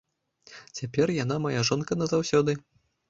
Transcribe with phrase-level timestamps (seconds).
[0.79, 2.57] Цяпер яна мая жонка назаўсёды.